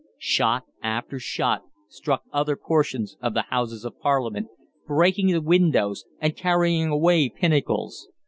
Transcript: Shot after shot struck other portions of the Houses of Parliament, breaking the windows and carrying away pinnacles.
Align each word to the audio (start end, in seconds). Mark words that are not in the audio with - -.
Shot 0.17 0.63
after 0.81 1.19
shot 1.19 1.61
struck 1.87 2.23
other 2.33 2.55
portions 2.55 3.17
of 3.21 3.35
the 3.35 3.43
Houses 3.49 3.85
of 3.85 3.99
Parliament, 3.99 4.47
breaking 4.87 5.27
the 5.27 5.41
windows 5.41 6.05
and 6.19 6.35
carrying 6.35 6.87
away 6.87 7.29
pinnacles. 7.29 8.07